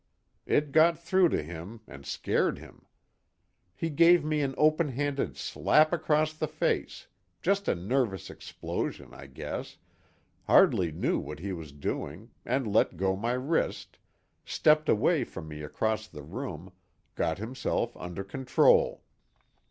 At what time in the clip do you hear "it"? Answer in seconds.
0.47-0.71